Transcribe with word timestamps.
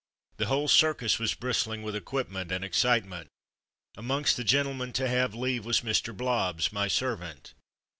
The 0.37 0.47
whole 0.47 0.67
circus 0.67 1.19
was 1.19 1.35
bristling 1.35 1.83
with 1.83 1.95
equipment 1.95 2.51
and 2.51 2.65
ex 2.65 2.79
citement. 2.79 3.27
Amongst 3.95 4.35
the 4.35 4.43
gentlemen 4.43 4.93
to 4.93 5.07
have 5.07 5.35
leave 5.35 5.63
was 5.63 5.81
Mr. 5.81 6.17
Blobbs, 6.17 6.73
my 6.73 6.87
servant. 6.87 7.53